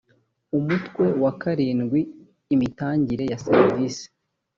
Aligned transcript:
umutwe 0.57 1.05
wa 1.23 1.31
karindwi 1.41 1.99
imitangire 2.53 3.23
ya 3.31 3.37
serivisi 3.45 4.05